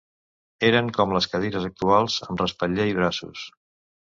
Eren 0.69 0.89
com 0.95 1.13
les 1.17 1.27
cadires 1.33 1.67
actuals 1.69 2.17
amb 2.29 2.43
respatller 2.45 2.89
i 2.95 2.99
braços. 3.03 3.45